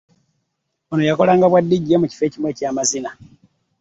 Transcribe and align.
Ono 0.91 1.03
yakolanga 1.09 1.45
bwa 1.51 1.61
DJ 1.69 1.87
mu 2.01 2.07
kifo 2.11 2.23
ekimu 2.25 2.45
eky'amazina. 2.51 3.09